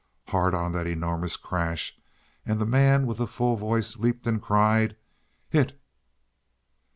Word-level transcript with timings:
Hard 0.29 0.55
on 0.55 0.71
that 0.71 0.87
an 0.87 0.93
enormous 0.93 1.37
crash, 1.37 2.01
and 2.43 2.57
the 2.57 2.65
man 2.65 3.05
with 3.05 3.19
the 3.19 3.27
full 3.27 3.55
voice 3.55 3.97
leapt 3.97 4.25
and 4.25 4.41
cried, 4.41 4.95
"Hit!" 5.51 5.79